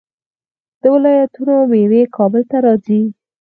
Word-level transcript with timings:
د 0.81 0.83
ولایتونو 0.95 1.55
میوې 1.71 2.03
کابل 2.17 2.41
ته 2.51 2.57
راځي. 2.65 3.01